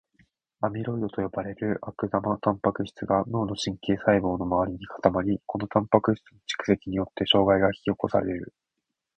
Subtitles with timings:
[0.63, 8.51] アミロイドと呼ばれる悪玉タンパク質が脳の神経細胞の周りに固まり、このタンパク質の蓄積によって障害が引き起こされる。